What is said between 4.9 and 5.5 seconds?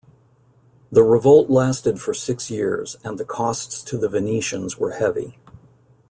heavy.